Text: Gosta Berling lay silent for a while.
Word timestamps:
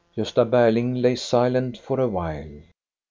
Gosta 0.17 0.45
Berling 0.49 0.99
lay 0.99 1.15
silent 1.15 1.77
for 1.77 1.99
a 1.99 2.07
while. 2.07 2.49